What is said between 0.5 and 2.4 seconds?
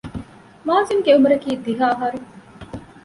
މާޒިންގެ އުމުރަކީ ދިހަ އަހަރު